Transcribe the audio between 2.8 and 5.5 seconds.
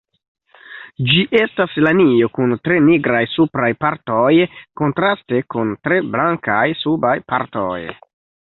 nigraj supraj partoj kontraste